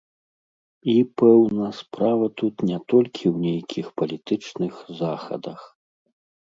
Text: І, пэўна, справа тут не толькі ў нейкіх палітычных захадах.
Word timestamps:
І, 0.93 0.95
пэўна, 1.21 1.65
справа 1.81 2.25
тут 2.43 2.55
не 2.71 2.79
толькі 2.95 3.23
ў 3.33 3.45
нейкіх 3.45 3.85
палітычных 4.03 4.73
захадах. 5.05 5.59